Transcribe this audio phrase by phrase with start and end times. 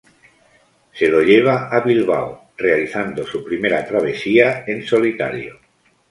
[0.93, 5.59] Se lo lleva a Bilbao, realizando su primera travesía en solitario.